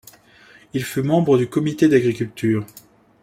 Il 0.73 0.83
fut 0.83 1.03
membre 1.03 1.37
du 1.37 1.47
comité 1.47 1.87
d'agriculture. 1.87 2.65